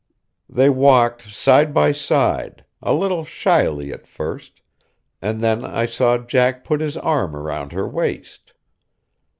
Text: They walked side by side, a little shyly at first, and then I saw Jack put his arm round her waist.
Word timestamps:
They 0.49 0.67
walked 0.67 1.29
side 1.31 1.75
by 1.75 1.91
side, 1.91 2.65
a 2.81 2.91
little 2.91 3.23
shyly 3.23 3.93
at 3.93 4.07
first, 4.07 4.63
and 5.21 5.41
then 5.41 5.63
I 5.63 5.85
saw 5.85 6.17
Jack 6.17 6.63
put 6.63 6.81
his 6.81 6.97
arm 6.97 7.35
round 7.35 7.71
her 7.73 7.87
waist. 7.87 8.53